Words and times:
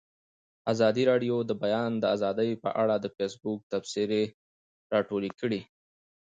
ازادي 0.73 1.03
راډیو 1.11 1.35
د 1.43 1.47
د 1.49 1.51
بیان 1.63 1.91
آزادي 2.15 2.49
په 2.63 2.69
اړه 2.81 2.95
د 2.99 3.05
فیسبوک 3.15 3.59
تبصرې 3.71 4.23
راټولې 4.93 5.31
کړي. 5.39 5.61